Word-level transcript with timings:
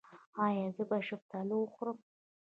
ایا 0.45 0.67
زه 0.75 0.83
باید 0.89 1.07
شفتالو 1.09 1.55
وخورم؟ 1.59 1.97